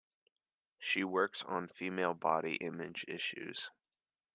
She 0.79 1.03
works 1.03 1.43
on 1.43 1.67
female 1.67 2.15
body 2.15 2.55
image 2.55 3.05
issues. 3.07 3.69